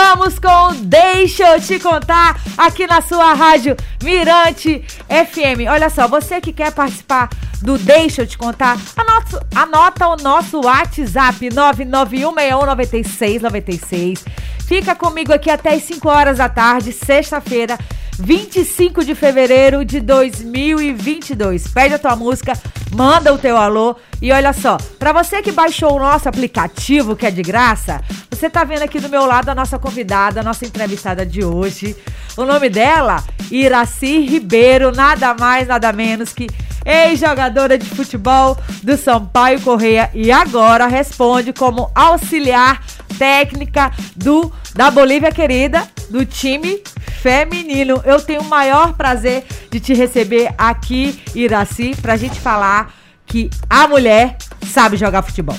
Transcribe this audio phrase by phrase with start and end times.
[0.00, 5.66] Vamos com Deixa eu te contar aqui na sua rádio Mirante FM.
[5.68, 7.28] Olha só, você que quer participar
[7.60, 14.20] do Deixa eu te contar, anota, anota o nosso WhatsApp 991619696.
[14.68, 17.76] Fica comigo aqui até as 5 horas da tarde, sexta-feira.
[18.20, 21.66] 25 de fevereiro de 2022.
[21.68, 22.52] Pede a tua música,
[22.92, 27.26] manda o teu alô e olha só, para você que baixou o nosso aplicativo, que
[27.26, 28.02] é de graça,
[28.38, 31.96] você tá vendo aqui do meu lado a nossa convidada, a nossa entrevistada de hoje.
[32.36, 36.46] O nome dela, Iraci Ribeiro, nada mais, nada menos que
[36.86, 42.80] ex-jogadora de futebol do Sampaio Correia e agora responde como auxiliar
[43.18, 46.80] técnica do da Bolívia querida, do time
[47.20, 48.00] feminino.
[48.04, 52.94] Eu tenho o maior prazer de te receber aqui, Iraci, pra gente falar
[53.26, 55.56] que a mulher sabe jogar futebol.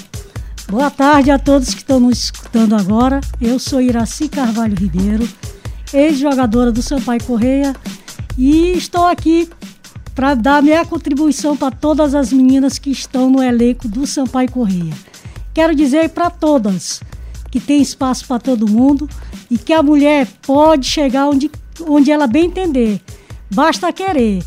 [0.70, 3.22] Boa tarde a todos que estão nos escutando agora.
[3.42, 5.28] Eu sou Iraci Carvalho Ribeiro,
[5.92, 7.76] ex-jogadora do Sampaio Correia,
[8.38, 9.50] e estou aqui
[10.14, 14.94] para dar minha contribuição para todas as meninas que estão no elenco do Sampaio Correia.
[15.56, 17.02] Quero dizer para todas
[17.50, 19.10] que tem espaço para todo mundo
[19.50, 21.50] e que a mulher pode chegar onde,
[21.82, 23.02] onde ela bem entender.
[23.50, 24.44] Basta querer.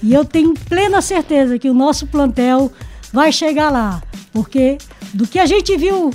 [0.00, 2.70] E eu tenho plena certeza que o nosso plantel
[3.12, 4.00] vai chegar lá,
[4.34, 4.76] porque
[5.14, 6.10] do que a gente viu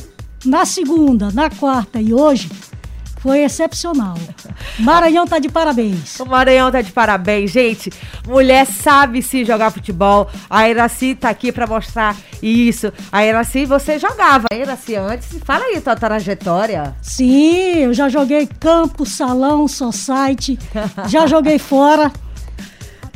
[0.45, 2.49] na segunda, na quarta e hoje,
[3.19, 4.17] foi excepcional.
[4.79, 6.19] Maranhão tá de parabéns.
[6.19, 7.91] O Maranhão tá de parabéns, gente.
[8.27, 10.29] Mulher sabe se jogar futebol.
[10.49, 12.91] A Iraci tá aqui para mostrar isso.
[13.11, 14.47] A Iraci, você jogava.
[14.51, 16.95] A Iraci antes, fala aí tua trajetória.
[17.01, 20.57] Sim, eu já joguei campo, salão, society.
[21.07, 22.11] já joguei fora.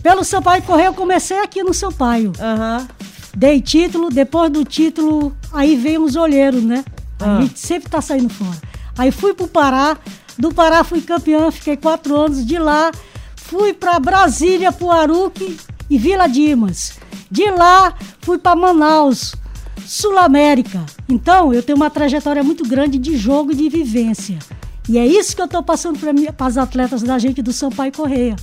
[0.01, 2.33] Pelo Sampaio Correio, eu comecei aqui no Sampaio.
[2.39, 2.87] Aham.
[3.35, 6.85] Dei título, depois do título, aí veio os olheiros, né?
[7.19, 7.37] Ah.
[7.37, 8.57] A gente sempre tá saindo fora.
[8.97, 9.97] Aí fui pro Pará,
[10.37, 12.45] do Pará fui campeã, fiquei quatro anos.
[12.45, 12.91] De lá
[13.35, 15.57] fui para Brasília, pro Aruque
[15.89, 16.99] e Vila Dimas.
[17.29, 19.35] De lá fui para Manaus,
[19.85, 20.85] Sul América.
[21.09, 24.37] Então eu tenho uma trajetória muito grande de jogo e de vivência.
[24.87, 28.35] E é isso que eu estou passando para as atletas da gente do Sampaio Correia.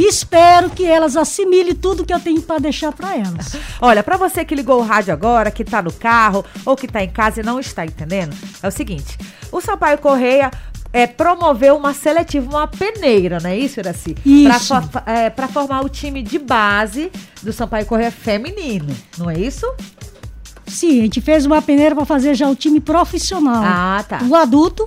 [0.00, 3.56] E espero que elas assimilem tudo que eu tenho para deixar para elas.
[3.82, 7.02] Olha, pra você que ligou o rádio agora, que tá no carro ou que tá
[7.02, 8.32] em casa e não está entendendo,
[8.62, 9.18] é o seguinte:
[9.50, 10.52] o Sampaio Correia
[10.92, 14.14] é, promoveu uma seletiva, uma peneira, não é isso, Iraci?
[14.24, 14.74] Isso.
[14.82, 17.10] Fo- é, pra formar o time de base
[17.42, 19.66] do Sampaio Correia feminino, não é isso?
[20.64, 23.62] Sim, a gente fez uma peneira para fazer já o time profissional.
[23.64, 24.20] Ah, tá.
[24.28, 24.84] O adulto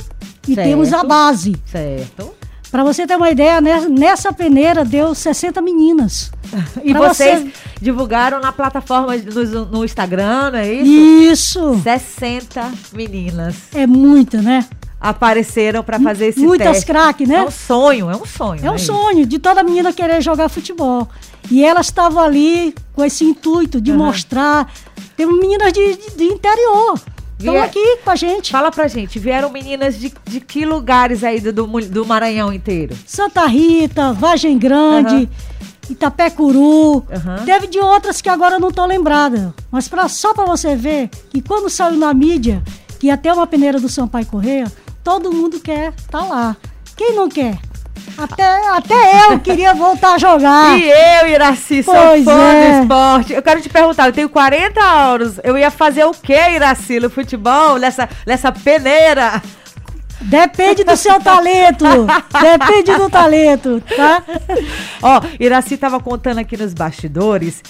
[0.47, 0.67] e Certo.
[0.67, 1.55] temos a base.
[1.65, 2.33] Certo.
[2.71, 6.31] Para você ter uma ideia, né, nessa peneira deu 60 meninas.
[6.83, 7.51] E Pra vocês você-
[7.81, 11.71] divulgaram na plataforma no, no Instagram, não é isso?
[11.71, 14.65] Isso 60 meninas é muita, né?
[15.03, 16.85] apareceram pra fazer esse Muitas teste.
[16.85, 17.43] craques, É né?
[17.43, 18.63] um sonho, é um sonho.
[18.63, 18.77] É um né?
[18.77, 21.09] sonho de toda menina querer jogar futebol.
[21.49, 23.97] E elas estavam ali com esse intuito de Aham.
[23.97, 24.71] mostrar.
[25.17, 26.99] Tem meninas de, de, de interior.
[27.49, 28.51] Estão aqui com a gente.
[28.51, 32.95] Fala pra gente, vieram meninas de, de que lugares aí do, do, Maranhão inteiro?
[33.05, 35.29] Santa Rita, Vargem Grande,
[35.89, 37.05] Itapecuru.
[37.11, 37.43] Aham.
[37.45, 39.53] Teve de outras que agora eu não tô lembrada.
[39.71, 42.63] Mas pra, só para você ver que quando saiu na mídia
[42.99, 44.71] que ia ter uma peneira do Sampaio Correia,
[45.03, 46.55] todo mundo quer tá lá.
[46.95, 47.57] Quem não quer?
[48.17, 50.77] Até, até eu queria voltar a jogar.
[50.77, 51.93] E eu, Iraci, sou.
[51.93, 52.71] Pois fã é.
[52.71, 53.33] do esporte.
[53.33, 57.09] Eu quero te perguntar, eu tenho 40 anos, eu ia fazer o que, Iraci, no
[57.09, 59.41] futebol, nessa, nessa peneira?
[60.21, 61.85] Depende do seu talento.
[62.39, 64.23] Depende do talento, tá?
[65.01, 67.63] Ó, Iraci tava contando aqui nos bastidores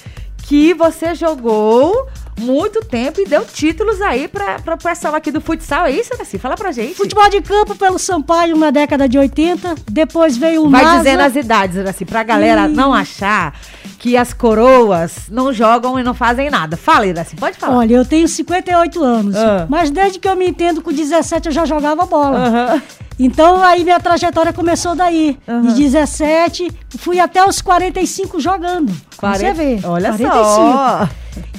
[0.43, 2.09] que você jogou
[2.39, 5.85] muito tempo e deu títulos aí pra, pra pessoal aqui do futsal.
[5.85, 6.37] É isso, Iraci?
[6.37, 6.95] Fala pra gente.
[6.95, 9.75] Futebol de campo pelo Sampaio na década de 80.
[9.89, 10.97] Depois veio o Vai Nasa.
[10.99, 13.53] dizendo as idades, Iraci, pra galera E- não achar
[13.99, 16.75] que as coroas não jogam e não fazem nada.
[16.75, 17.77] Fala, Iraci, pode falar.
[17.77, 19.35] Olha, eu tenho 58 anos.
[19.35, 19.67] Ah.
[19.69, 22.37] Mas desde que eu me entendo, com 17 eu já jogava bola.
[22.39, 22.81] Aham.
[23.19, 25.37] Então aí minha trajetória começou daí.
[25.47, 25.61] Aham.
[25.61, 28.91] De 17, fui até os 45 jogando.
[29.19, 29.79] Pra Você vê.
[29.83, 30.33] Olha 45.
[30.33, 31.09] só.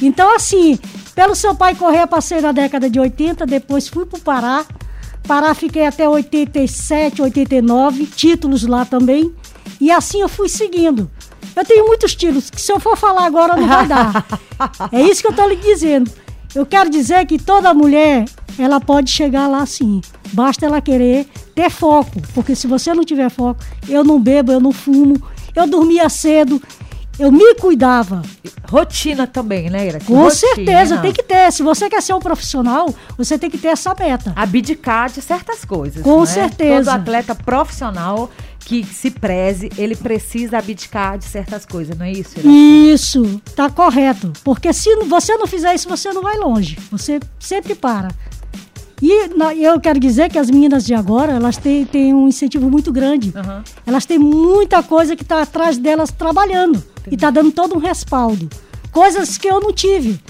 [0.01, 0.79] Então, assim,
[1.15, 4.65] pelo seu pai correr, passei na década de 80, depois fui pro Pará.
[5.27, 9.33] Pará fiquei até 87, 89, títulos lá também.
[9.81, 11.11] E assim eu fui seguindo.
[11.55, 14.27] Eu tenho muitos títulos, que se eu for falar agora não vai dar.
[14.93, 16.09] É isso que eu tô lhe dizendo.
[16.55, 18.27] Eu quero dizer que toda mulher,
[18.57, 20.01] ela pode chegar lá sim.
[20.33, 22.23] Basta ela querer ter foco.
[22.33, 25.21] Porque se você não tiver foco, eu não bebo, eu não fumo,
[25.57, 26.63] eu dormia cedo.
[27.23, 28.21] Eu me cuidava.
[28.69, 30.01] Rotina também, né, Ira?
[30.01, 30.55] Com Rotina.
[30.55, 31.53] certeza, tem que ter.
[31.53, 34.33] Se você quer ser um profissional, você tem que ter essa meta.
[34.35, 36.03] Abdicar de certas coisas.
[36.03, 36.27] Com né?
[36.27, 36.91] certeza.
[36.91, 38.29] Todo atleta profissional
[38.59, 42.41] que se preze, ele precisa abdicar de certas coisas, não é isso?
[42.41, 42.49] Ira?
[42.49, 44.33] Isso, tá correto.
[44.43, 46.77] Porque se você não fizer isso, você não vai longe.
[46.91, 48.09] Você sempre para.
[49.05, 52.93] E eu quero dizer que as meninas de agora, elas têm, têm um incentivo muito
[52.93, 53.33] grande.
[53.35, 53.65] Uhum.
[53.85, 56.77] Elas têm muita coisa que está atrás delas trabalhando.
[56.77, 57.09] Entendi.
[57.11, 58.49] E está dando todo um respaldo.
[58.93, 60.21] Coisas que eu não tive,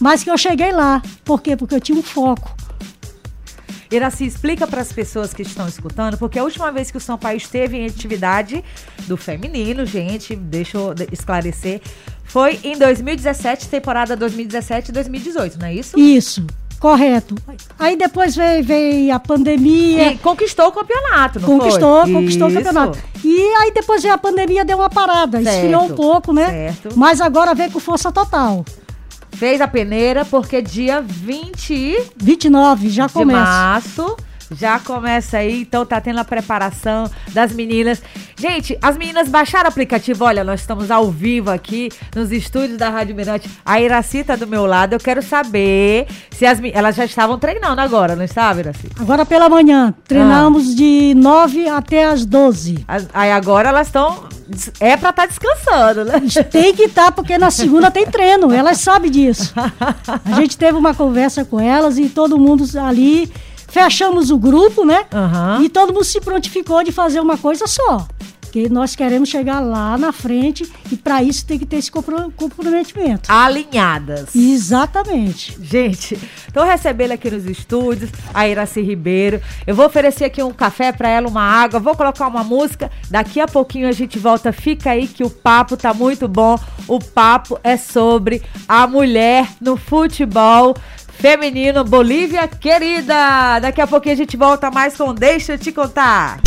[0.00, 1.02] mas que eu cheguei lá.
[1.22, 1.54] Por quê?
[1.54, 2.56] Porque eu tinha um foco.
[3.90, 7.18] Iraci, explica para as pessoas que estão escutando, porque a última vez que o São
[7.18, 8.64] Paulo esteve em atividade
[9.06, 11.82] do feminino, gente, deixa eu esclarecer,
[12.24, 15.98] foi em 2017, temporada 2017 e 2018, não é isso?
[15.98, 16.44] Isso.
[16.84, 17.34] Correto.
[17.78, 20.12] Aí depois veio, veio a pandemia.
[20.12, 22.12] E conquistou o campeonato, não conquistou, foi?
[22.12, 22.58] Conquistou Isso.
[22.58, 22.98] o campeonato.
[23.24, 25.42] E aí depois veio a pandemia, deu uma parada.
[25.42, 25.56] Certo.
[25.56, 26.74] Esfriou um pouco, né?
[26.74, 26.90] Certo.
[26.94, 28.66] Mas agora veio com força total.
[29.32, 32.10] Fez a peneira porque dia 20...
[32.18, 33.40] 29, já começa.
[33.40, 34.16] De março
[34.58, 38.02] já começa aí, então tá tendo a preparação das meninas.
[38.36, 40.24] Gente, as meninas baixaram o aplicativo.
[40.24, 43.48] Olha, nós estamos ao vivo aqui nos estúdios da Rádio Mirante.
[43.64, 44.94] A Iraci tá do meu lado.
[44.94, 48.88] Eu quero saber se as elas já estavam treinando agora, não estava, Iraci?
[48.98, 49.94] Agora pela manhã.
[50.06, 50.74] Treinamos ah.
[50.76, 52.84] de 9 até as 12.
[53.12, 54.28] Aí agora elas estão
[54.80, 56.20] é pra estar tá descansando, né?
[56.50, 59.54] Tem que estar, tá, porque na segunda tem treino, elas sabem disso.
[60.24, 63.30] A gente teve uma conversa com elas e todo mundo ali
[63.74, 65.04] fechamos o grupo, né?
[65.12, 65.64] Uhum.
[65.64, 68.06] E todo mundo se prontificou de fazer uma coisa só.
[68.40, 73.32] Porque nós queremos chegar lá na frente e para isso tem que ter esse comprometimento.
[73.32, 74.32] Alinhadas.
[74.32, 75.58] Exatamente.
[75.60, 76.16] Gente,
[76.46, 79.42] estou recebendo aqui nos estúdios a Iraci Ribeiro.
[79.66, 82.92] Eu vou oferecer aqui um café para ela, uma água, vou colocar uma música.
[83.10, 84.52] Daqui a pouquinho a gente volta.
[84.52, 86.56] Fica aí que o papo tá muito bom.
[86.86, 90.76] O papo é sobre a mulher no futebol
[91.18, 93.58] feminino Bolívia querida.
[93.60, 96.40] Daqui a pouquinho a gente volta mais com Deixa eu te contar.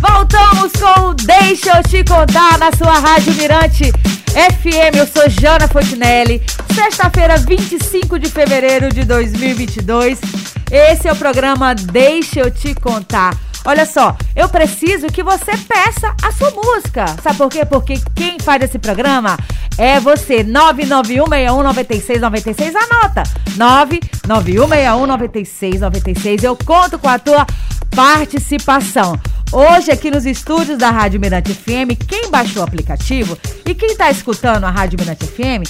[0.00, 3.92] Voltamos com Deixa eu te contar na sua Rádio Mirante
[4.32, 4.96] FM.
[4.96, 6.42] Eu sou Jana Fontinelli.
[6.74, 10.18] Sexta-feira, 25 de fevereiro de 2022.
[10.70, 13.36] Esse é o programa Deixa eu te contar.
[13.64, 17.06] Olha só, eu preciso que você peça a sua música.
[17.22, 17.64] Sabe por quê?
[17.64, 19.38] Porque quem faz esse programa
[19.78, 20.42] é você.
[20.44, 22.74] 991619696.
[22.74, 23.22] Anota.
[24.26, 26.42] 991619696.
[26.42, 27.46] Eu conto com a tua
[27.94, 29.16] participação.
[29.52, 34.10] Hoje, aqui nos estúdios da Rádio Mirante FM, quem baixou o aplicativo e quem está
[34.10, 35.62] escutando a Rádio Mirante FM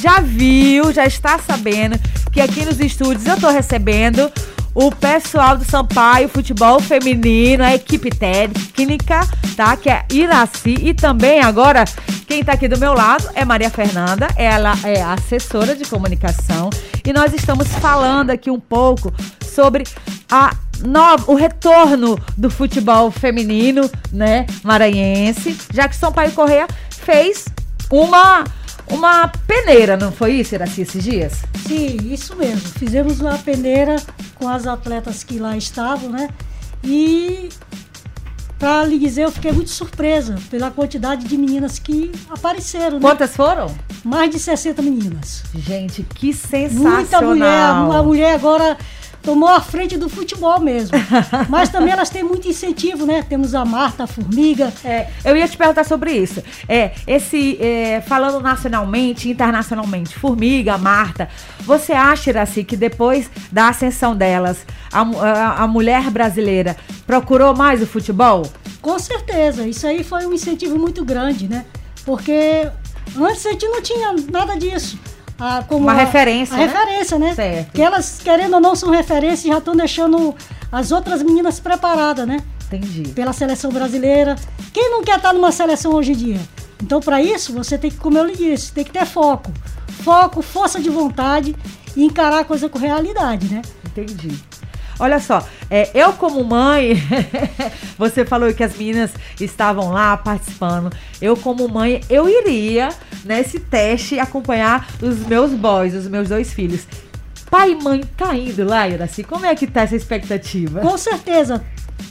[0.00, 1.98] já viu, já está sabendo
[2.32, 4.30] que aqui nos estúdios eu estou recebendo
[4.74, 9.20] o pessoal do Sampaio Futebol Feminino, a equipe técnica,
[9.56, 9.76] tá?
[9.76, 10.76] Que é Iraci.
[10.80, 11.84] E também agora
[12.26, 16.70] quem tá aqui do meu lado é Maria Fernanda, ela é assessora de comunicação.
[17.04, 19.12] E nós estamos falando aqui um pouco
[19.42, 19.84] sobre
[20.30, 27.46] a no, o retorno do futebol feminino, né, maranhense, já que Sampaio Correia fez
[27.90, 28.44] uma
[28.90, 31.32] uma peneira, não foi isso, Iraci, esses dias?
[31.66, 32.60] Sim, isso mesmo.
[32.60, 33.96] Fizemos uma peneira
[34.34, 36.28] com as atletas que lá estavam, né?
[36.82, 37.48] E
[38.58, 42.96] para lhe dizer, eu fiquei muito surpresa pela quantidade de meninas que apareceram.
[42.96, 43.00] Né?
[43.00, 43.72] Quantas foram?
[44.04, 45.44] Mais de 60 meninas.
[45.54, 46.92] Gente, que sensacional.
[46.92, 47.98] Muita mulher.
[47.98, 48.76] A mulher agora
[49.28, 50.96] tomou a frente do futebol mesmo.
[51.50, 53.22] Mas também elas têm muito incentivo, né?
[53.28, 54.72] Temos a Marta, a Formiga.
[54.82, 56.42] É, eu ia te perguntar sobre isso.
[56.66, 61.28] É, esse, é, falando nacionalmente, internacionalmente, Formiga, Marta,
[61.60, 66.74] você acha, Iraci, que depois da ascensão delas, a, a, a mulher brasileira
[67.06, 68.50] procurou mais o futebol?
[68.80, 69.68] Com certeza.
[69.68, 71.66] Isso aí foi um incentivo muito grande, né?
[72.02, 72.66] Porque
[73.14, 74.98] antes a gente não tinha nada disso
[75.38, 76.54] a, como uma a, referência.
[76.54, 76.66] A né?
[76.66, 77.34] referência, né?
[77.34, 77.72] Certo.
[77.72, 80.34] Que elas, querendo ou não, são referências e já estão deixando
[80.70, 82.42] as outras meninas preparadas, né?
[82.66, 83.08] Entendi.
[83.14, 84.36] Pela seleção brasileira.
[84.72, 86.40] Quem não quer estar numa seleção hoje em dia?
[86.82, 89.52] Então, para isso, você tem que, como eu lhe disse, tem que ter foco.
[90.02, 91.56] Foco, força de vontade
[91.96, 93.62] e encarar a coisa com realidade, né?
[93.86, 94.38] Entendi.
[94.98, 96.94] Olha só, é, eu como mãe,
[97.96, 100.92] você falou que as meninas estavam lá participando.
[101.20, 102.88] Eu como mãe, eu iria
[103.24, 106.86] nesse teste acompanhar os meus boys, os meus dois filhos.
[107.50, 109.22] Pai e mãe tá indo lá, Iraci?
[109.22, 110.80] Como é que tá essa expectativa?
[110.80, 111.64] Com certeza.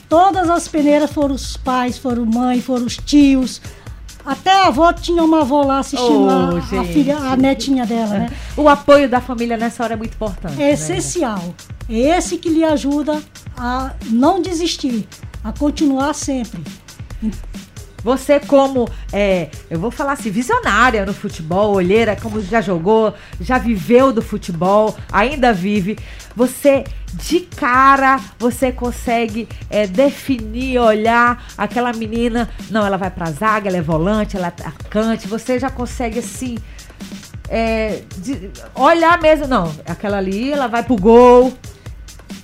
[0.08, 3.60] Todas as peneiras foram os pais, foram mãe, foram os tios,
[4.28, 8.18] até a avó tinha uma avó lá assistindo oh, a, a, filha, a netinha dela,
[8.18, 8.30] né?
[8.58, 10.62] O apoio da família nessa hora é muito importante.
[10.62, 11.54] É essencial.
[11.88, 13.22] É esse que lhe ajuda
[13.56, 15.08] a não desistir,
[15.42, 16.62] a continuar sempre.
[18.08, 23.58] Você como, é, eu vou falar assim, visionária no futebol, olheira, como já jogou, já
[23.58, 25.98] viveu do futebol, ainda vive,
[26.34, 33.68] você de cara você consegue é, definir, olhar aquela menina, não, ela vai pra zaga,
[33.68, 36.56] ela é volante, ela é atacante, você já consegue assim
[37.46, 41.52] é, de, olhar mesmo, não, aquela ali, ela vai pro gol.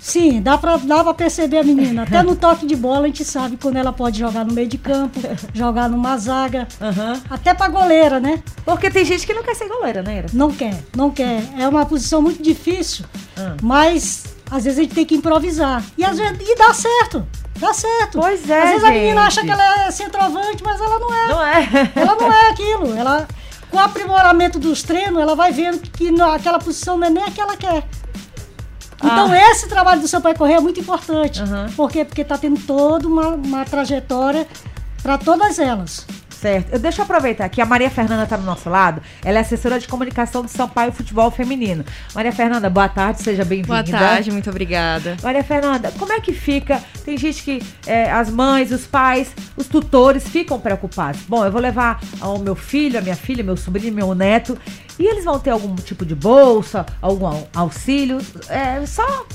[0.01, 2.03] Sim, dá pra, dá pra perceber a menina.
[2.03, 4.79] Até no toque de bola a gente sabe quando ela pode jogar no meio de
[4.79, 5.19] campo,
[5.55, 7.21] jogar numa zaga, uhum.
[7.31, 8.43] até pra goleira, né?
[8.65, 10.27] Porque tem gente que não quer ser goleira, né, Ira?
[10.33, 11.43] Não quer, não quer.
[11.59, 13.05] É uma posição muito difícil,
[13.37, 13.57] uhum.
[13.63, 15.83] mas às vezes a gente tem que improvisar.
[15.97, 17.27] E, às vezes, e dá certo.
[17.59, 18.19] Dá certo.
[18.19, 18.63] Pois é.
[18.63, 18.91] Às vezes gente.
[18.91, 21.29] a menina acha que ela é centroavante, mas ela não é.
[21.29, 21.93] Não é.
[21.97, 22.97] Ela não é aquilo.
[22.97, 23.27] Ela
[23.71, 27.31] com o aprimoramento dos treinos, ela vai vendo que aquela posição não é nem a
[27.31, 27.85] que ela quer.
[29.05, 29.51] Então, ah.
[29.51, 31.43] esse trabalho do seu pai correr é muito importante.
[31.43, 31.71] Uhum.
[31.77, 32.05] Por quê?
[32.05, 34.47] Porque está tendo toda uma, uma trajetória
[35.03, 36.07] para todas elas.
[36.45, 36.75] Certo.
[36.75, 39.01] Eu deixa eu aproveitar que a Maria Fernanda está do nosso lado.
[39.25, 41.83] Ela é assessora de comunicação do Sampaio Futebol Feminino.
[42.15, 43.83] Maria Fernanda, boa tarde, seja bem-vinda.
[43.83, 45.17] Boa tarde, muito obrigada.
[45.23, 46.83] Maria Fernanda, como é que fica?
[47.03, 51.23] Tem gente que é, as mães, os pais, os tutores ficam preocupados.
[51.27, 54.59] Bom, eu vou levar o meu filho, a minha filha, meu sobrinho, meu neto,
[54.99, 58.19] e eles vão ter algum tipo de bolsa, algum auxílio?
[58.51, 59.27] É, só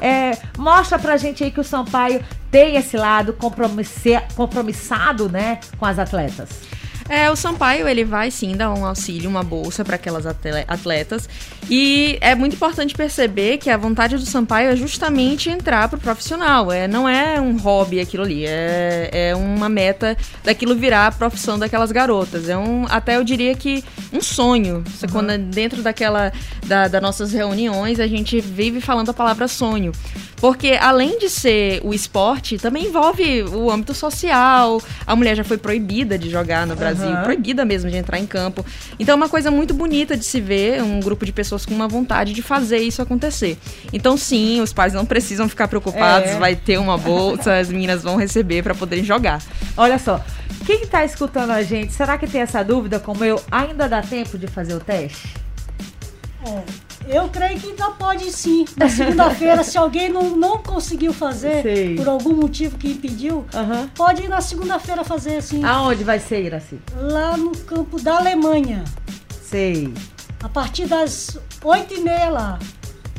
[0.00, 5.98] é, mostra pra gente aí que o Sampaio tem esse lado compromissado, né, com as
[5.98, 6.48] atletas.
[7.08, 11.28] É, o Sampaio, ele vai sim dar um auxílio, uma bolsa para aquelas atletas.
[11.70, 16.70] E é muito importante perceber que a vontade do Sampaio é justamente entrar pro profissional.
[16.70, 21.58] É, não é um hobby aquilo ali, é, é uma meta daquilo virar a profissão
[21.58, 22.48] daquelas garotas.
[22.48, 24.76] É um, até eu diria que um sonho.
[24.76, 25.08] Uhum.
[25.10, 26.32] Quando é dentro daquela
[26.66, 29.92] da, das nossas reuniões, a gente vive falando a palavra sonho.
[30.40, 34.80] Porque além de ser o esporte, também envolve o âmbito social.
[35.06, 37.22] A mulher já foi proibida de jogar no Brasil, uhum.
[37.22, 38.64] proibida mesmo de entrar em campo.
[38.98, 41.88] Então é uma coisa muito bonita de se ver um grupo de pessoas com uma
[41.88, 43.58] vontade de fazer isso acontecer.
[43.92, 46.38] Então sim, os pais não precisam ficar preocupados, é.
[46.38, 49.42] vai ter uma bolsa, as meninas vão receber para poderem jogar.
[49.76, 50.24] Olha só,
[50.64, 53.42] quem está escutando a gente, será que tem essa dúvida como eu?
[53.50, 55.34] Ainda dá tempo de fazer o teste?
[56.46, 56.87] É.
[57.08, 58.66] Eu creio que ainda pode sim.
[58.76, 61.96] Na segunda-feira, se alguém não, não conseguiu fazer, Sei.
[61.96, 63.88] por algum motivo que impediu, uhum.
[63.94, 65.64] pode ir na segunda-feira fazer assim.
[65.64, 66.78] Aonde vai ser, Iraci?
[66.96, 68.84] Lá no campo da Alemanha.
[69.42, 69.92] Sei.
[70.42, 72.58] A partir das oito e meia lá.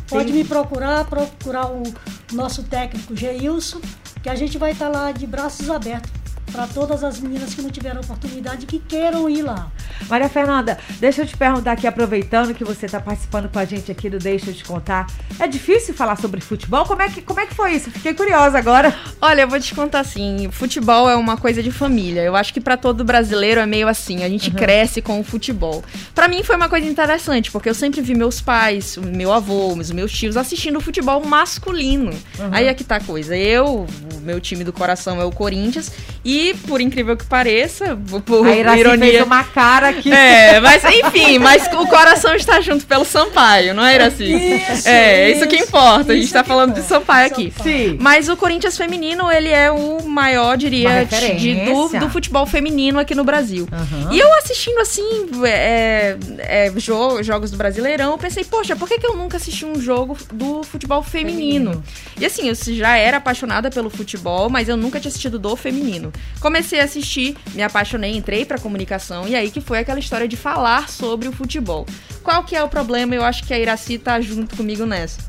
[0.08, 0.38] Pode Sim.
[0.38, 1.84] me procurar, procurar o
[2.32, 3.80] nosso técnico Geilson,
[4.22, 6.19] que a gente vai estar lá de braços abertos
[6.52, 9.72] para todas as meninas que não tiveram oportunidade que queiram ir lá.
[10.10, 13.92] Maria Fernanda, deixa eu te perguntar aqui, aproveitando que você está participando com a gente
[13.92, 15.08] aqui do Deixa eu te contar.
[15.40, 16.86] É difícil falar sobre futebol?
[16.86, 17.92] Como é que, como é que foi isso?
[17.92, 18.96] Fiquei curiosa agora.
[19.22, 22.22] Olha, eu vou te contar assim: futebol é uma coisa de família.
[22.22, 24.56] Eu acho que para todo brasileiro é meio assim: a gente uhum.
[24.56, 25.84] cresce com o futebol.
[26.16, 29.92] Para mim foi uma coisa interessante, porque eu sempre vi meus pais, meu avô, os
[29.92, 32.12] meus tios assistindo futebol masculino.
[32.12, 32.50] Uhum.
[32.52, 33.36] Aí é que tá a coisa.
[33.36, 35.92] Eu, o meu time do coração é o Corinthians,
[36.24, 39.12] e por incrível que pareça, por a ironia.
[39.12, 40.12] fez uma cara aqui.
[40.12, 44.24] É, mas enfim, mas o coração está junto pelo Sampaio, não é, Iraci?
[44.24, 46.14] Isso, é, isso, isso que importa.
[46.14, 46.82] a gente está falando importa.
[46.82, 47.54] de Sampaio aqui.
[47.62, 47.98] Sim.
[48.00, 53.16] Mas o Corinthians feminino, ele é o maior, diria, de, do, do, futebol feminino aqui
[53.16, 53.68] no Brasil.
[53.72, 54.14] Uhum.
[54.14, 58.98] E eu assistindo assim, é, é, jo jogos do Brasileirão, eu pensei, poxa, por que,
[58.98, 61.30] que eu nunca assisti um jogo do futebol feminino?
[61.30, 61.84] feminino?
[62.20, 66.12] E assim, eu já era apaixonada pelo futebol, mas eu nunca tinha assistido do feminino.
[66.40, 70.38] Comecei a assistir, me apaixonei, entrei pra comunicação, e aí que foi aquela história de
[70.38, 71.86] falar sobre o futebol.
[72.24, 73.14] Qual que é o problema?
[73.14, 75.22] Eu acho que a Iraci tá junto comigo nessa.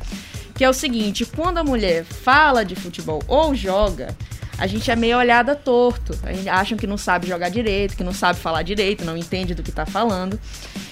[0.54, 4.14] Que é o seguinte, quando a mulher fala de futebol ou joga,
[4.60, 6.16] a gente é meio olhada torto.
[6.22, 9.54] A gente acham que não sabe jogar direito, que não sabe falar direito, não entende
[9.54, 10.38] do que tá falando.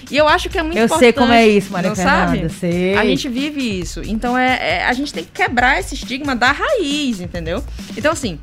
[0.09, 1.05] E eu acho que é muito eu importante.
[1.05, 2.49] Eu sei como é isso, Maria não Fernanda, sabe?
[2.49, 2.97] sei.
[2.97, 4.01] A gente vive isso.
[4.03, 7.63] Então é, é, a gente tem que quebrar esse estigma da raiz, entendeu?
[7.95, 8.39] Então assim,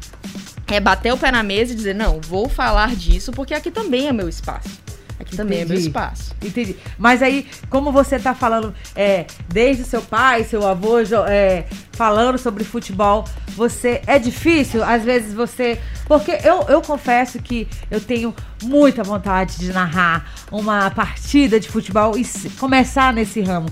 [0.69, 4.09] é bater o pé na mesa e dizer, não, vou falar disso porque aqui também
[4.09, 4.87] é meu espaço.
[5.19, 5.37] Aqui Entendi.
[5.37, 6.35] também é meu espaço.
[6.43, 6.77] Entendi.
[6.99, 12.65] Mas aí, como você está falando, é, desde seu pai, seu avô, é, falando sobre
[12.65, 13.25] futebol,
[13.57, 14.03] você.
[14.07, 15.81] É difícil, às vezes, você.
[16.07, 22.17] Porque eu, eu confesso que eu tenho muita vontade de narrar uma partida de futebol
[22.19, 22.25] e
[22.59, 23.71] começar nesse ramo.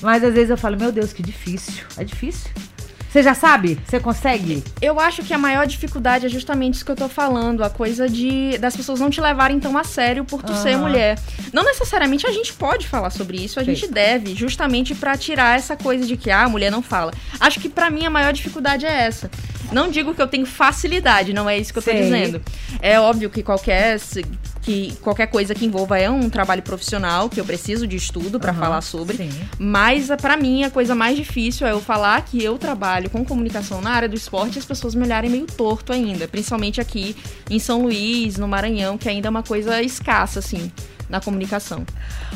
[0.00, 1.84] Mas às vezes eu falo, meu Deus, que difícil.
[1.96, 2.50] É difícil.
[3.10, 3.78] Você já sabe?
[3.86, 4.62] Você consegue?
[4.80, 8.08] Eu acho que a maior dificuldade é justamente isso que eu tô falando, a coisa
[8.08, 10.62] de das pessoas não te levarem tão a sério por tu uhum.
[10.62, 11.18] ser mulher.
[11.52, 13.74] Não necessariamente a gente pode falar sobre isso, a Sim.
[13.74, 17.12] gente deve, justamente para tirar essa coisa de que ah, a mulher não fala.
[17.40, 19.30] Acho que para mim a maior dificuldade é essa.
[19.72, 22.02] Não digo que eu tenho facilidade, não é isso que eu tô Sei.
[22.02, 22.40] dizendo.
[22.80, 23.98] É óbvio que qualquer
[24.62, 28.50] que qualquer coisa que envolva é um trabalho profissional, que eu preciso de estudo pra
[28.50, 29.16] Aham, falar sobre.
[29.16, 29.30] sim.
[29.58, 33.80] Mas pra mim a coisa mais difícil é eu falar que eu trabalho com comunicação
[33.80, 37.14] na área do esporte e as pessoas me olharem meio torto ainda, principalmente aqui
[37.48, 40.70] em São Luís, no Maranhão, que ainda é uma coisa escassa assim
[41.08, 41.84] na comunicação.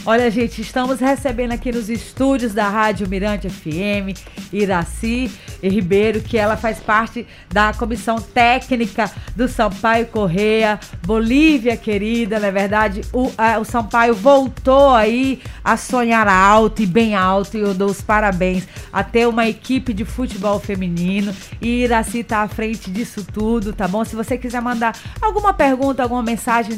[0.07, 4.17] Olha, gente, estamos recebendo aqui nos estúdios da Rádio Mirante FM,
[4.53, 5.31] Iraci
[5.63, 10.79] Ribeiro, que ela faz parte da comissão técnica do Sampaio Correia.
[11.05, 17.15] Bolívia, querida, na verdade, o, a- o Sampaio voltou aí a sonhar alto e bem
[17.15, 21.35] alto, e eu dou os parabéns a ter uma equipe de futebol feminino.
[21.61, 24.05] E Iraci tá à frente disso tudo, tá bom?
[24.05, 26.77] Se você quiser mandar alguma pergunta, alguma mensagem,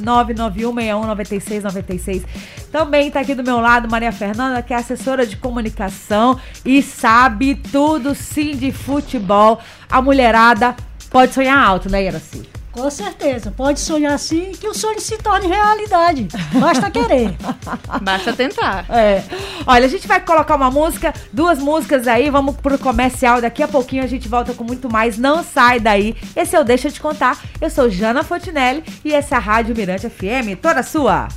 [1.82, 2.22] 991619696.
[2.70, 7.54] Também tá aqui do meu lado Maria Fernanda, que é assessora de comunicação e sabe
[7.54, 9.60] tudo sim de futebol.
[9.90, 10.74] A mulherada
[11.10, 12.52] pode sonhar alto, né, Iraci?
[12.72, 13.50] Com certeza.
[13.50, 16.26] Pode sonhar assim que o sonho se torne realidade.
[16.58, 17.36] Basta querer.
[18.00, 18.86] Basta tentar.
[18.88, 19.22] É.
[19.66, 23.42] Olha, a gente vai colocar uma música, duas músicas aí, vamos pro comercial.
[23.42, 25.18] Daqui a pouquinho a gente volta com muito mais.
[25.18, 26.16] Não sai daí.
[26.34, 27.38] Esse eu Deixa de Contar.
[27.60, 31.28] Eu sou Jana Fontinelli e essa é a Rádio Mirante FM, toda sua.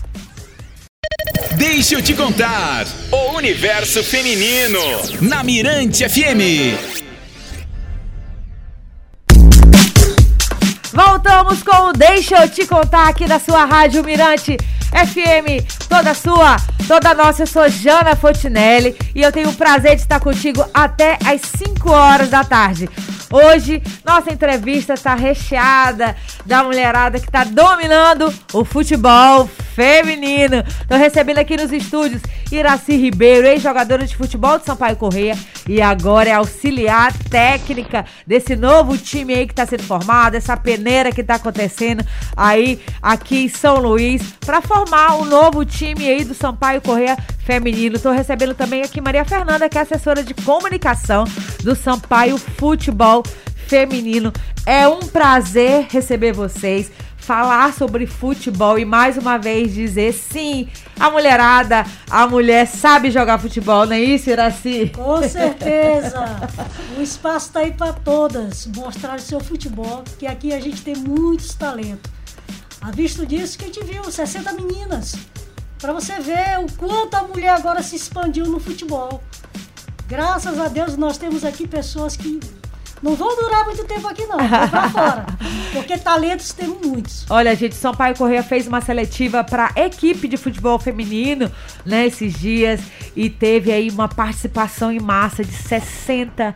[1.58, 2.86] Deixa eu te contar.
[3.10, 4.80] O universo feminino.
[5.22, 6.76] Na Mirante FM.
[10.92, 14.58] Voltamos com o Deixa eu te contar aqui da sua Rádio Mirante
[14.92, 16.58] FM, toda sua,
[16.88, 17.44] toda nossa.
[17.44, 21.90] Eu sou Jana Fontinelli e eu tenho o prazer de estar contigo até às 5
[21.90, 22.90] horas da tarde.
[23.32, 30.64] Hoje, nossa entrevista está recheada da mulherada que está dominando o futebol feminino.
[30.82, 36.30] Estou recebendo aqui nos estúdios Iraci Ribeiro, ex-jogadora de futebol de Sampaio Correia e agora
[36.30, 41.36] é auxiliar técnica desse novo time aí que está sendo formado, essa peneira que está
[41.36, 42.06] acontecendo
[42.38, 47.98] aí aqui em São Luís para formar um novo time aí do Sampaio Correia feminino.
[47.98, 51.26] Estou recebendo também aqui Maria Fernanda, que é assessora de comunicação
[51.64, 53.24] do Sampaio Futebol
[53.68, 54.32] Feminino.
[54.66, 56.92] É um prazer receber vocês
[57.26, 63.40] falar sobre futebol e mais uma vez dizer sim, a mulherada, a mulher sabe jogar
[63.40, 64.92] futebol, não é isso, Iraci?
[64.94, 66.24] Com certeza.
[66.96, 70.96] O espaço está aí para todas mostrar o seu futebol, que aqui a gente tem
[70.96, 72.12] muitos talentos.
[72.80, 75.16] A visto disso que a gente viu 60 meninas.
[75.80, 79.24] Para você ver o quanto a mulher agora se expandiu no futebol.
[80.08, 82.40] Graças a Deus nós temos aqui pessoas que
[83.06, 85.26] não vão durar muito tempo aqui não, vão para fora.
[85.72, 87.24] Porque talentos temos muitos.
[87.30, 91.52] Olha, gente, Sampaio Correia fez uma seletiva para equipe de futebol feminino,
[91.86, 92.82] né, esses dias,
[93.16, 96.56] e teve aí uma participação em massa de 60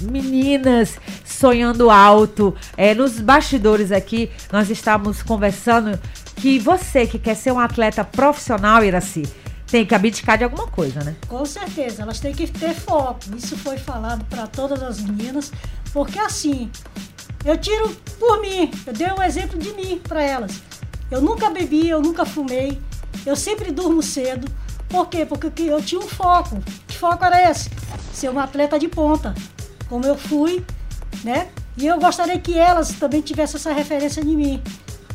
[0.00, 2.54] meninas sonhando alto.
[2.78, 6.00] É, nos bastidores aqui, nós estávamos conversando
[6.36, 9.24] que você que quer ser um atleta profissional, Iraci,
[9.70, 11.14] tem que abdicar de alguma coisa, né?
[11.28, 13.20] Com certeza, elas têm que ter foco.
[13.36, 15.52] Isso foi falado para todas as meninas,
[15.92, 16.70] porque assim,
[17.44, 20.60] eu tiro por mim, eu dei um exemplo de mim para elas.
[21.10, 22.80] Eu nunca bebi, eu nunca fumei,
[23.24, 24.50] eu sempre durmo cedo.
[24.88, 25.24] Por quê?
[25.24, 26.60] Porque eu tinha um foco.
[26.88, 27.70] Que foco era esse?
[28.12, 29.34] Ser uma atleta de ponta,
[29.88, 30.64] como eu fui,
[31.22, 31.48] né?
[31.76, 34.60] E eu gostaria que elas também tivessem essa referência de mim.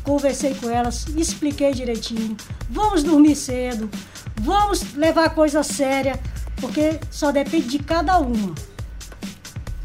[0.02, 2.36] Conversei com elas, expliquei direitinho.
[2.70, 3.90] Vamos dormir cedo,
[4.40, 6.18] vamos levar a coisa séria,
[6.60, 8.54] porque só depende de cada uma.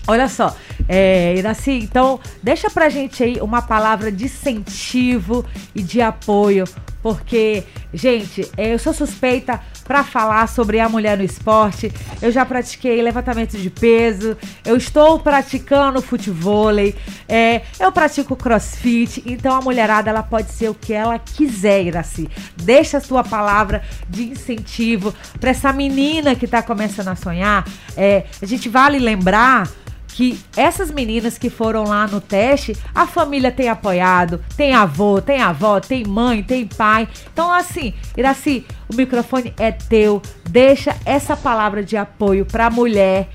[0.08, 0.56] Olha só,
[0.90, 6.66] é, Iraci, então deixa pra gente aí uma palavra de incentivo e de apoio,
[7.02, 11.92] porque, gente, eu sou suspeita pra falar sobre a mulher no esporte.
[12.22, 16.96] Eu já pratiquei levantamento de peso, eu estou praticando futevôlei,
[17.28, 22.30] é, eu pratico crossfit, então a mulherada ela pode ser o que ela quiser, Iraci.
[22.56, 27.68] Deixa a sua palavra de incentivo pra essa menina que tá começando a sonhar.
[27.98, 29.70] É, a gente vale lembrar
[30.14, 35.42] que essas meninas que foram lá no teste, a família tem apoiado, tem avô, tem
[35.42, 37.08] avó, tem mãe, tem pai.
[37.32, 40.22] Então, assim, Iraci, o microfone é teu.
[40.50, 43.30] Deixa essa palavra de apoio pra mulher,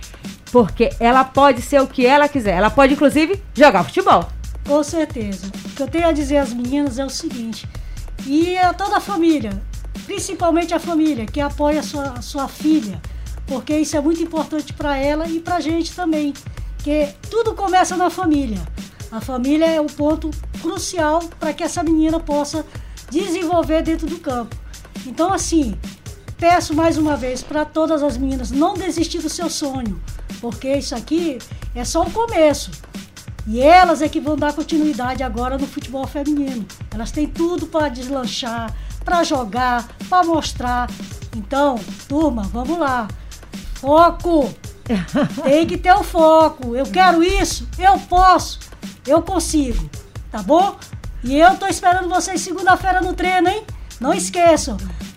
[0.53, 2.57] porque ela pode ser o que ela quiser.
[2.57, 4.29] Ela pode, inclusive, jogar futebol.
[4.67, 5.47] Com certeza.
[5.65, 7.67] O que eu tenho a dizer às meninas é o seguinte:
[8.27, 9.51] e a toda a família,
[10.05, 13.01] principalmente a família que apoia a sua, a sua filha,
[13.47, 16.35] porque isso é muito importante para ela e para a gente também.
[16.87, 18.61] Porque tudo começa na família.
[19.11, 20.31] A família é o ponto
[20.63, 22.65] crucial para que essa menina possa
[23.11, 24.55] desenvolver dentro do campo.
[25.05, 25.77] Então, assim,
[26.39, 30.01] peço mais uma vez para todas as meninas não desistir do seu sonho,
[30.41, 31.39] porque isso aqui
[31.75, 32.71] é só o começo.
[33.49, 36.65] E elas é que vão dar continuidade agora no futebol feminino.
[36.95, 38.73] Elas têm tudo para deslanchar,
[39.05, 40.89] para jogar, para mostrar.
[41.37, 43.09] Então, turma, vamos lá.
[43.75, 44.55] Foco!
[45.43, 46.75] Tem que ter o foco.
[46.75, 48.61] Eu quero isso, eu posso,
[49.07, 49.89] eu consigo.
[50.31, 50.77] Tá bom?
[51.25, 53.65] E eu tô esperando vocês segunda-feira no treino, hein?
[54.01, 54.77] Não esqueçam.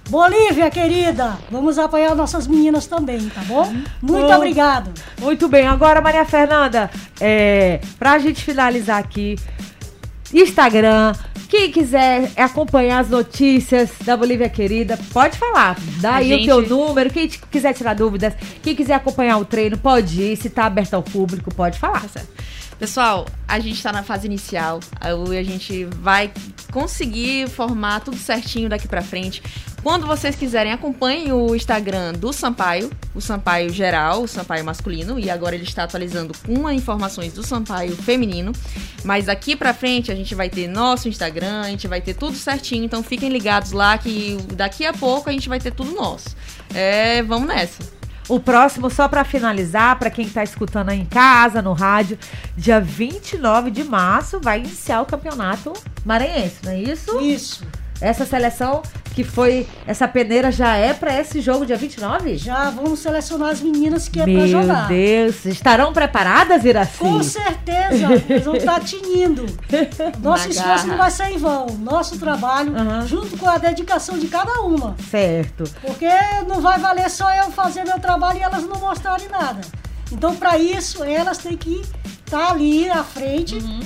[0.10, 3.66] Bolívia, querida, vamos apoiar nossas meninas também, tá bom?
[4.02, 4.36] Muito Bom.
[4.36, 4.92] obrigado.
[5.22, 6.90] Muito bem, agora Maria Fernanda,
[7.22, 9.36] é, pra gente finalizar aqui,
[10.34, 11.13] Instagram,
[11.48, 15.76] quem quiser acompanhar as notícias da Bolívia Querida, pode falar.
[16.00, 19.46] Dá A aí gente- o teu número, quem quiser tirar dúvidas, quem quiser acompanhar o
[19.46, 22.02] treino, pode ir, se tá aberto ao público, pode falar.
[22.02, 22.30] Tá certo.
[22.78, 24.80] Pessoal, a gente tá na fase inicial.
[25.02, 25.10] A
[25.44, 26.32] gente vai
[26.72, 29.44] conseguir formar tudo certinho daqui pra frente.
[29.82, 35.30] Quando vocês quiserem, acompanhem o Instagram do Sampaio, o Sampaio geral, o Sampaio masculino, e
[35.30, 38.52] agora ele está atualizando com as informações do Sampaio feminino.
[39.04, 42.36] Mas daqui pra frente a gente vai ter nosso Instagram, a gente vai ter tudo
[42.36, 46.36] certinho, então fiquem ligados lá que daqui a pouco a gente vai ter tudo nosso.
[46.74, 47.82] É, vamos nessa.
[48.28, 52.20] O próximo, só pra finalizar, pra quem tá escutando aí em casa, no rádio,
[52.56, 55.74] dia 29 de março vai iniciar o campeonato
[56.06, 57.20] maranhense, não é isso?
[57.22, 57.63] Isso.
[58.02, 58.82] Essa seleção
[59.14, 62.38] que foi, essa peneira já é pra esse jogo dia 29?
[62.38, 64.88] Já vamos selecionar as meninas que é Meu pra jogar.
[64.88, 66.98] Deus, estarão preparadas, Iraci?
[67.00, 69.46] Com certeza, eles vão estar tinindo.
[70.24, 70.86] Nosso Na esforço garra.
[70.88, 71.68] não vai ser em vão.
[71.80, 73.06] Nosso trabalho, Aham.
[73.08, 74.96] junto com a dedicação de cada uma.
[75.10, 75.64] Certo.
[75.82, 76.08] Porque
[76.48, 79.60] não vai valer só eu fazer meu trabalho e elas não mostrarem nada.
[80.12, 81.82] Então, para isso, elas têm que
[82.26, 83.80] estar ali à frente Uhum.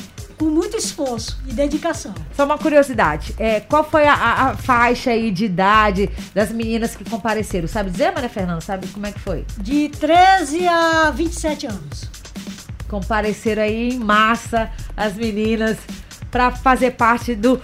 [0.43, 2.13] Com muito esforço e dedicação.
[2.35, 6.95] Só uma curiosidade, é, qual foi a, a- a faixa aí de idade das meninas
[6.95, 7.67] que compareceram?
[7.67, 8.59] Sabe dizer, Maria Fernanda?
[8.61, 9.45] Sabe como é que foi?
[9.57, 12.09] De 13 a 27 anos.
[12.89, 15.77] Compareceram aí em massa as meninas
[16.29, 17.59] para fazer parte do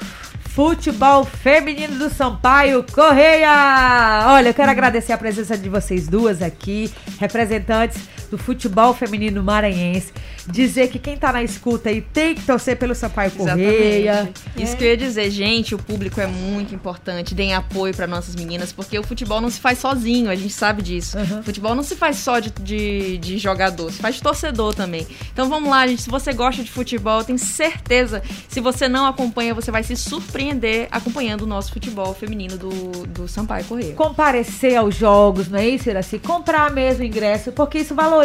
[0.49, 4.25] futebol feminino do Sampaio Correia.
[4.27, 10.11] Olha, eu quero agradecer a presença de vocês duas aqui, representantes do futebol feminino maranhense.
[10.47, 14.11] Dizer que quem tá na escuta aí tem que torcer pelo Sampaio Correia.
[14.11, 14.41] Exatamente.
[14.57, 18.35] Isso que eu ia dizer, gente, o público é muito importante, deem apoio para nossas
[18.35, 21.17] meninas, porque o futebol não se faz sozinho, a gente sabe disso.
[21.17, 21.39] Uhum.
[21.39, 25.05] O futebol não se faz só de, de, de jogador, se faz de torcedor também.
[25.31, 29.05] Então vamos lá, gente, se você gosta de futebol, eu tenho certeza, se você não
[29.05, 33.93] acompanha, você vai se surpreender acompanhando o nosso futebol feminino do, do Sampaio Correia.
[33.93, 36.19] comparecer aos jogos, não é isso, Iraci?
[36.19, 38.18] Comprar mesmo ingresso, porque isso valoriza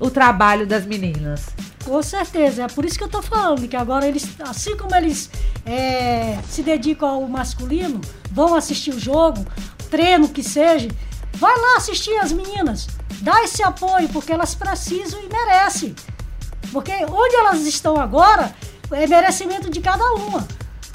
[0.00, 1.46] o trabalho das meninas.
[1.84, 5.28] Com certeza, é por isso que eu tô falando, que agora eles, assim como eles
[5.66, 9.44] é, se dedicam ao masculino, vão assistir o jogo,
[9.90, 10.88] treino que seja,
[11.34, 12.86] vai lá assistir as meninas,
[13.20, 15.94] dá esse apoio, porque elas precisam e merecem.
[16.70, 18.54] Porque onde elas estão agora,
[18.92, 20.46] é merecimento de cada uma.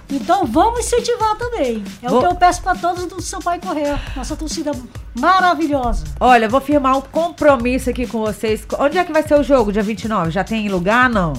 [0.09, 1.83] Então vamos incentivar também.
[2.01, 4.71] É Vou- o que eu peço para todos do Sampaio Correia, nossa torcida
[5.19, 6.05] maravilhosa.
[6.19, 8.65] Olha, vou firmar um compromisso aqui com vocês.
[8.79, 9.71] Onde é que vai ser o jogo?
[9.71, 10.31] Dia 29?
[10.31, 11.33] Já tem lugar, não?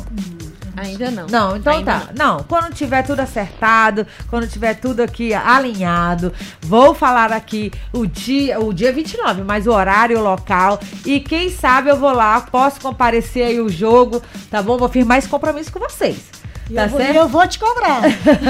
[0.76, 1.26] Ainda não.
[1.26, 2.08] Não, então Ainda tá.
[2.16, 2.44] Não.
[2.44, 8.72] quando tiver tudo acertado, quando tiver tudo aqui alinhado, vou falar aqui o dia, o
[8.72, 10.78] dia 29, mas o horário, o local.
[11.04, 14.78] E quem sabe eu vou lá, posso comparecer aí o jogo, tá bom?
[14.78, 16.37] Vou firmar esse compromisso com vocês.
[16.70, 17.16] E Tá eu, vou, certo?
[17.16, 18.02] eu vou te cobrar.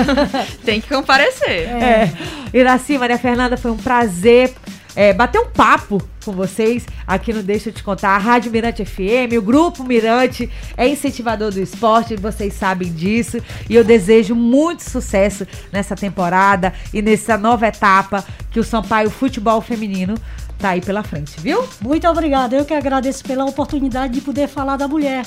[0.65, 1.69] Tem que comparecer.
[1.69, 2.13] É.
[2.53, 4.55] Iraci, Maria Fernanda, foi um prazer
[4.99, 8.85] é, bater um papo com vocês aqui no Deixa Eu Te Contar, a Rádio Mirante
[8.85, 13.39] FM, o Grupo Mirante é incentivador do esporte, vocês sabem disso,
[13.71, 19.61] e eu desejo muito sucesso nessa temporada e nessa nova etapa que o Sampaio Futebol
[19.61, 20.17] Feminino
[20.59, 21.65] tá aí pela frente, viu?
[21.81, 22.57] Muito obrigada.
[22.57, 25.25] Eu que agradeço pela oportunidade de poder falar da mulher.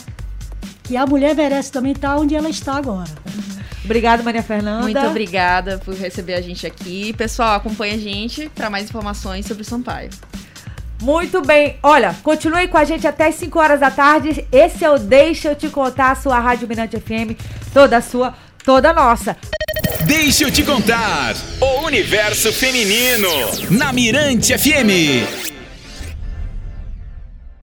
[0.92, 3.08] Que a mulher merece também estar onde ela está agora.
[3.86, 4.82] Obrigada, Maria Fernanda.
[4.82, 7.14] Muito obrigada por receber a gente aqui.
[7.14, 10.10] Pessoal, acompanha a gente para mais informações sobre o Sampaio.
[11.02, 11.78] Muito bem.
[11.82, 14.46] Olha, continue com a gente até as 5 horas da tarde.
[14.52, 17.40] Esse é o Deixa Eu Te Contar, a sua Rádio Mirante FM,
[17.74, 18.34] toda sua,
[18.66, 19.38] toda nossa.
[20.06, 21.36] Deixa eu te contar.
[21.62, 23.30] O universo feminino.
[23.70, 25.61] Na Mirante FM.